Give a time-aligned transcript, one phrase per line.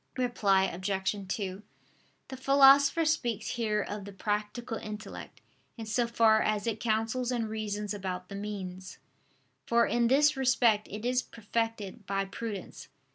[0.17, 1.15] Reply Obj.
[1.27, 1.61] 2:
[2.29, 5.41] The Philosopher speaks here of the practical intellect,
[5.77, 8.97] in so far as it counsels and reasons about the means:
[9.67, 12.87] for in this respect it is perfected by prudence.